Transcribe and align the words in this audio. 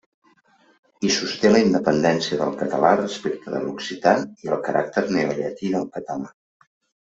Hi 1.07 1.11
sosté 1.15 1.51
la 1.51 1.61
independència 1.65 2.39
del 2.41 2.57
català 2.63 2.95
respecte 3.03 3.55
de 3.59 3.61
l’occità 3.69 4.17
i 4.49 4.53
el 4.57 4.67
caràcter 4.69 5.07
neollatí 5.15 5.75
del 5.79 5.91
català. 5.99 6.31